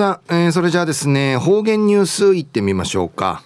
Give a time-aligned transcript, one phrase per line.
[0.00, 3.42] さあ、えー、それじゃあですね、方言ニュースいってみましょうか。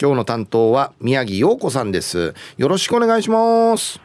[0.00, 2.32] 今日の担当は宮城陽子さんです。
[2.58, 4.00] よろしくお願いします。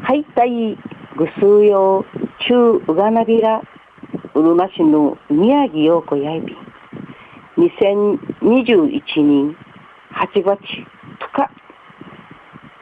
[0.00, 0.74] はい、たい、
[1.18, 2.04] ぐすうよう、
[2.42, 3.60] ちゅううがなびら、
[4.34, 6.56] うるま市の宮城陽子やいび。
[7.58, 9.54] 2021年
[10.14, 10.58] 8月
[11.20, 11.50] とか、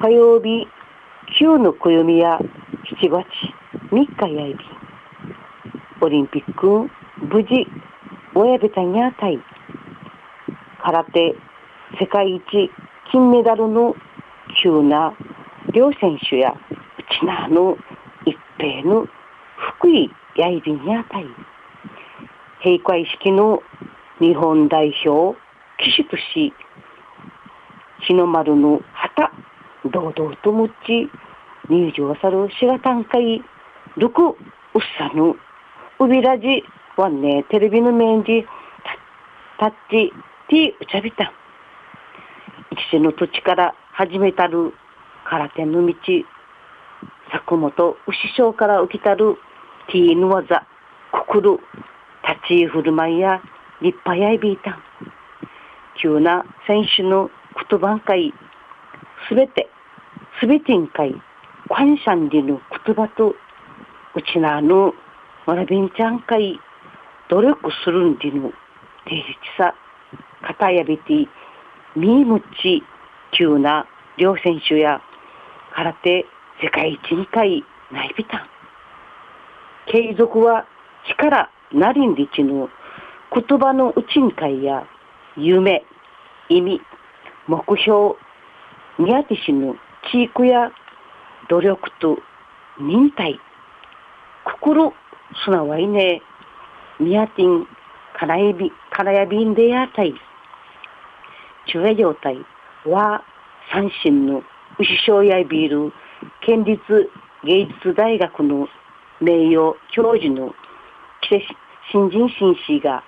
[0.01, 0.69] 火曜日、
[1.41, 2.39] 9の暦や
[3.03, 3.27] 7月
[3.91, 4.59] 3日やいび。
[6.01, 6.89] オリンピック
[7.19, 7.67] 無事
[8.35, 9.39] 親べたにあたい。
[10.83, 11.35] 空手
[12.01, 12.71] 世界一
[13.13, 13.95] 金メダルの
[14.63, 15.15] 急な
[15.73, 17.77] 両選手やうちなの
[18.27, 19.07] 一平の
[19.79, 21.27] 福井やいびにあたい。
[22.65, 23.63] 閉会式の
[24.19, 25.39] 日本代表
[25.79, 26.53] 騎手とし
[28.07, 29.31] 日の丸の旗
[29.85, 31.09] 堂々とむっち
[31.69, 33.43] 入場さるしがたんかい。
[33.97, 34.35] るくうっ
[34.99, 35.37] さぬ
[36.01, 36.65] うびらじ
[36.97, 38.47] はね、テレビの面じ、
[39.59, 40.13] タッチ、
[40.49, 41.33] ティー、うちゃびたん。
[42.71, 44.73] 一世の土地から始めたる
[45.25, 45.95] 空手の道、
[47.33, 49.37] 作本牛章から浮きたる
[49.91, 50.67] ティーの技、
[51.13, 51.51] くくる、
[52.27, 53.43] 立ち居振る舞いや
[53.81, 54.83] 立派やいびいたん。
[56.01, 57.31] 急な選手の
[57.69, 58.33] 言葉んかい、
[59.29, 59.69] すべて、
[60.41, 61.15] すべてんかい、
[61.69, 63.35] 感謝んりの言葉と、
[64.15, 64.95] うちなの、
[65.47, 66.61] わらびんちゃんかい、
[67.29, 68.51] 努力するんでの
[69.07, 69.75] 定実さ、
[70.43, 71.29] 肩やびて、
[71.97, 72.83] みむち、
[73.37, 73.87] 急な
[74.17, 75.01] 両選手や
[75.75, 76.27] 空手
[76.63, 78.41] 世界一二回ないびたん。
[79.87, 80.67] 継続は
[81.09, 82.69] 力なりんりちの
[83.33, 84.87] 言葉のうちんかいや
[85.37, 85.85] 夢、
[86.49, 86.81] 意味、
[87.49, 88.15] 目標、
[88.99, 89.75] 宮手しの
[90.13, 90.71] 地域や
[91.49, 92.19] 努力と
[92.81, 93.39] 忍耐、
[94.45, 94.93] 心
[95.45, 96.23] すなわいね、
[97.01, 97.67] ミヤティン、
[98.19, 100.15] カラヤビ、カラヤビンデヤタイ、
[101.67, 102.37] 中夜状態
[102.87, 103.25] は
[103.73, 104.43] 三神の
[104.79, 105.93] 牛小やビール、
[106.47, 106.81] 県立
[107.45, 108.69] 芸術大学の
[109.21, 110.55] 名誉教授の
[111.23, 111.47] 季節
[111.91, 113.03] 新人紳士が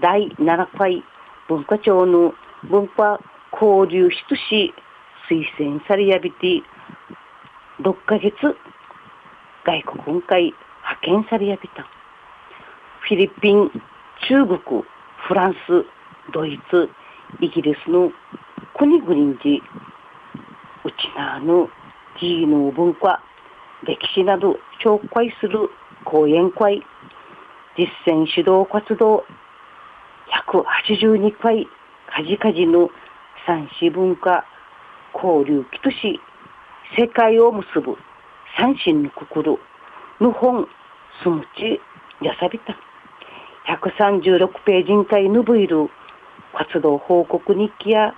[0.00, 1.04] 第7回
[1.48, 2.32] 文化庁の
[2.70, 3.18] 文化
[3.52, 4.72] 交流室し
[5.28, 6.62] 推薦されやびて
[7.80, 8.34] 6ヶ月
[9.64, 11.99] 外国会派遣されやびた。
[13.10, 13.68] フィリピン、
[14.28, 14.84] 中国、
[15.26, 15.84] フランス、
[16.32, 16.88] ドイツ、
[17.40, 18.12] イギリスの
[18.78, 19.34] 国々に
[20.84, 21.68] うちなの
[22.20, 23.20] 技能文化、
[23.82, 25.70] 歴史など紹介する
[26.04, 26.84] 講演会、
[27.76, 29.24] 実践指導活動、
[30.46, 31.66] 182回、
[32.14, 32.90] カジカジの
[33.44, 34.44] 三子文化
[35.14, 36.20] 交流期とし、
[36.96, 37.96] 世界を結ぶ
[38.56, 39.58] 三神の心
[40.20, 40.68] の本、
[41.24, 41.80] すむち、
[42.24, 42.79] やさびた。
[44.00, 45.90] 36ページにかいぬぶいる
[46.56, 48.14] 活動報告日記や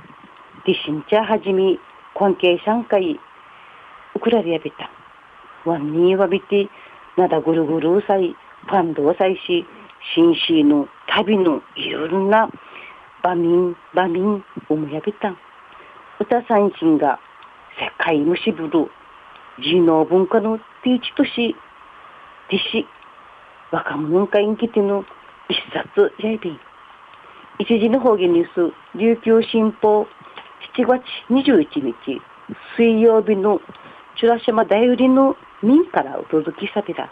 [0.65, 1.81] ディシンチャーはじみ
[2.16, 3.19] 関係者んかい
[4.15, 4.88] ウクラリアビタ。
[5.69, 6.69] ワンニーワビティ
[7.16, 8.37] なだぐるぐるうさい
[8.69, 9.66] パンドウさいし
[10.15, 12.49] 新シーの旅のいろんな
[13.25, 15.34] 場民場民おむやびた。
[16.20, 17.19] 歌三振が
[17.76, 18.88] 世界むしぶる
[19.59, 21.56] 人能文化のティーチとし
[22.50, 22.87] ディシ
[23.72, 25.04] 若者会に来ての
[25.52, 26.60] 一冊やいびん。
[27.58, 30.06] 一時の方言ニュース、琉球新報
[30.74, 31.94] 7月21日、
[32.78, 33.60] 水曜日の
[34.18, 37.10] チュラシマ大売りの民からお届けさびら。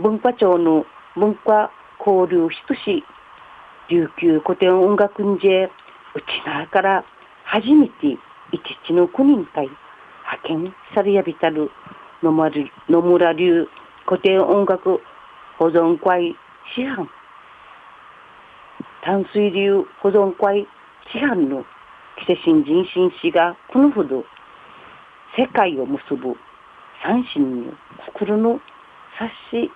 [0.00, 0.84] 文化庁の
[1.14, 1.70] 文化
[2.04, 3.04] 交流室し、
[3.88, 7.04] 琉球古典音楽んじうちなから
[7.44, 8.18] 初めて
[8.50, 9.68] 一日の9人会
[10.24, 11.70] 派遣されやびたる
[12.20, 13.68] 野村流
[14.06, 15.00] 古典音楽
[15.56, 16.34] 保存会
[16.74, 17.08] 師範
[19.08, 20.68] 淡水流保存会
[21.10, 21.64] 師範の
[22.26, 24.22] 季節新人紳士がこのほど
[25.34, 26.36] 世界を結ぶ
[27.02, 27.72] 三神の
[28.04, 28.60] 心の
[29.18, 29.70] 冊子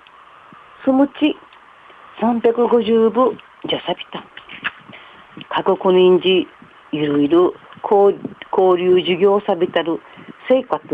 [0.84, 1.34] すむち
[2.20, 3.34] 350部
[3.70, 4.22] じゃさびた。
[5.48, 6.46] 各国人事
[6.92, 9.98] いろいろ交流授業さびたる
[10.46, 10.84] 生活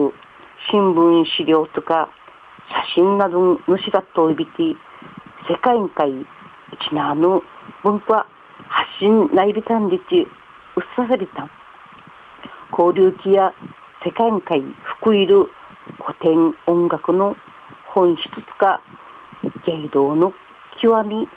[0.71, 2.09] 新聞資料とか
[2.95, 4.53] 写真などのしがといびて
[5.51, 6.25] 世界会
[6.89, 7.43] ちなの
[7.85, 8.27] 文化
[8.69, 10.27] 発信内ビタンリチ
[10.77, 11.51] うっささびたん
[12.73, 13.53] 交流期や
[14.05, 14.63] 世界会
[15.01, 15.47] 福いる
[16.05, 17.37] 古典音楽の
[17.95, 18.83] 本質とか
[19.67, 20.33] 芸道の
[20.83, 21.29] 極み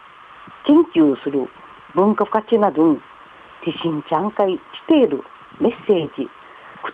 [0.66, 1.48] 研究する
[1.96, 2.96] 文化価値など
[3.64, 5.24] ティシンちゃん会している
[5.60, 6.28] メッセージ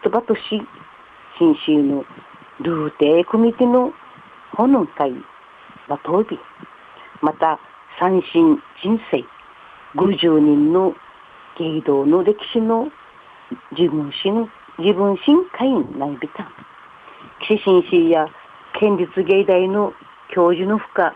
[0.03, 0.41] 言葉とし
[1.39, 2.03] 新州の
[2.59, 3.93] ルーテー組手の
[4.55, 5.13] 本会
[5.87, 6.37] まとび
[7.21, 7.59] また
[7.99, 9.36] 三神人生。
[9.97, 10.93] 50人の
[11.57, 12.87] 芸道の歴史の
[13.71, 14.47] 自分心
[14.77, 16.51] 自分心会員内びた
[17.41, 18.27] 岸新市や
[18.79, 19.93] 県立芸大の
[20.33, 21.11] 教授の負荷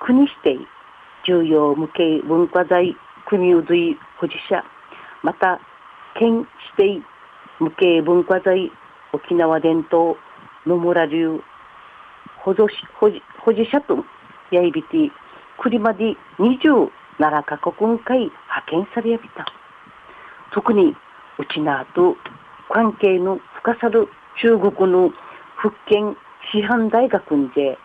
[0.00, 0.58] 国指定
[1.26, 2.96] 重要無形文化財
[3.26, 4.64] 国有随保持者。
[5.22, 5.60] また
[6.18, 6.46] 県
[6.76, 7.06] 指定
[7.60, 8.70] 無形文化財
[9.12, 10.16] 沖縄伝統
[10.66, 11.40] 野村流
[12.42, 12.62] 保持
[12.98, 13.08] 保
[13.44, 14.04] 保持者と
[14.50, 15.10] やいびて
[15.62, 16.16] 栗まで
[17.18, 18.32] 7カ国会派
[18.70, 19.46] 遣されやびた
[20.52, 20.94] 特に
[21.38, 22.16] うちなと
[22.72, 24.08] 関係の深さる
[24.40, 25.10] 中国の
[25.56, 26.16] 福建
[26.52, 27.24] 師範大学
[27.54, 27.78] で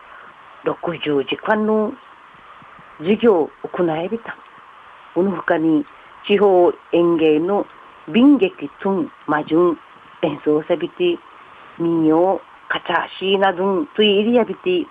[0.64, 1.92] 60時間の
[2.98, 4.36] 授業を行えびた。
[5.14, 5.84] この他に
[6.26, 7.66] 地方演芸の
[8.06, 9.78] 民劇トン魔順
[10.22, 11.18] 演奏さびて
[11.78, 14.86] 民謡カチャシーなどといりやびて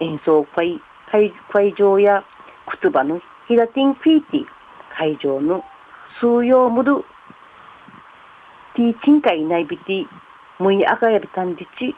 [0.00, 0.80] 演奏会
[1.10, 2.24] 会場や
[2.80, 4.44] 言葉のヒラティンフィーティ
[4.98, 5.64] 会場の
[6.20, 7.02] 数曜ムル
[8.76, 10.04] ティーチンカイナイビティ
[10.62, 11.96] ムイアガヤビタンディチ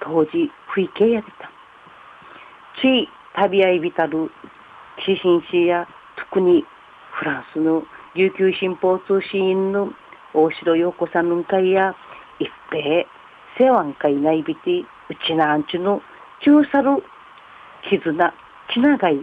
[0.00, 1.50] 当時吹景やびた。
[2.80, 4.30] つい旅合いびたる
[5.04, 5.88] キシンシや
[6.30, 6.64] 特に
[7.18, 7.82] フランスの
[8.14, 9.90] 琉球新報通信員の
[10.34, 11.96] 大城陽子さんの会や
[12.38, 13.04] 一平
[13.58, 14.86] 世話会内びてう
[15.26, 16.00] ちなんちゅの
[16.44, 17.02] 中さる
[17.90, 18.34] 絆
[18.72, 19.16] ちながい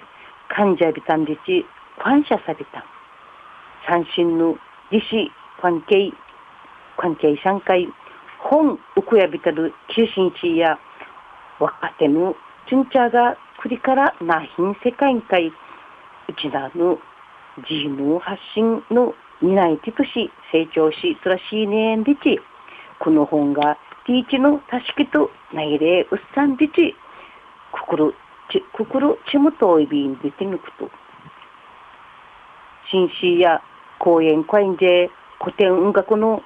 [0.49, 1.65] 患者びたんでち
[2.01, 2.85] 感謝された
[3.87, 4.55] 三振の
[4.91, 5.31] 自死
[5.61, 6.11] 関係
[6.97, 7.87] 関係参会
[8.39, 10.79] 本ウクヤビタル中心地や
[11.59, 12.35] 若手の
[12.67, 15.53] チュンチャーが栗からなひん世界会う
[16.41, 16.97] ちなの
[17.69, 22.39] 自の発信の担い手とし成長しつらしいねんでち
[22.99, 26.95] この本がティーチのたしきとないれうっさんでち
[27.71, 28.13] 心
[28.51, 30.89] ち心ちむといびんでてぬくと。
[32.91, 33.61] 新市や
[33.99, 36.41] 公演会員で古典音楽の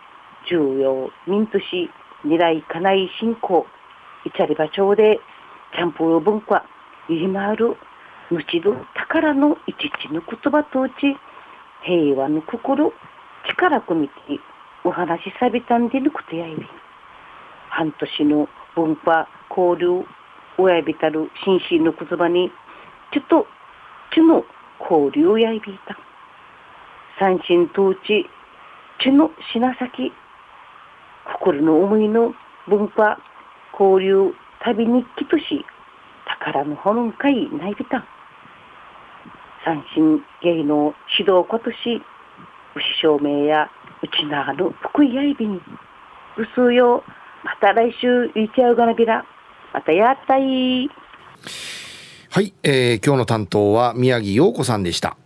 [0.50, 1.90] 重要民都市
[2.24, 3.66] 未来家内振興
[4.26, 5.20] イチャリバ町で
[5.74, 6.66] キャンプ文化
[7.10, 7.76] いりまる
[8.30, 11.16] むちど宝の一ちの言葉とうち
[11.86, 12.92] 平和の心
[13.48, 14.14] 力込みて
[14.84, 16.66] お話しさびたんでぬくとやいび
[17.70, 20.06] 半年の文化交流
[20.58, 22.52] 親びたる紳士の言葉に
[23.12, 23.48] ちょっと
[24.14, 24.44] ちの
[24.80, 25.98] 交流やいびいた。
[27.20, 28.26] 三神統治
[29.02, 30.12] ちの品先。
[31.26, 32.34] 心の思いの
[32.68, 33.18] 文化
[33.80, 35.66] 交流旅日記とし
[36.26, 38.06] 宝の本会ないびた。
[39.66, 42.02] 三神芸能指導家とし
[42.76, 43.70] 牛照明や
[44.02, 45.62] うちなある福井やいびにう
[46.54, 47.04] すうよ
[47.44, 49.26] また来週いちゃうがなびら。
[49.74, 50.88] またやったい。
[52.30, 55.18] はい、えー、今日の担当は宮城陽子さんでした。